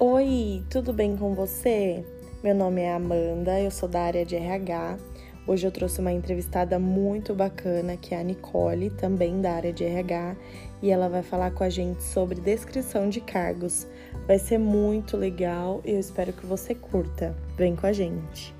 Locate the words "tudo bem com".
0.70-1.34